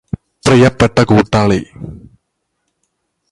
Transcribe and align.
പ്രിയപ്പെട്ട 0.45 0.99
കൂട്ടാളി 1.01 1.59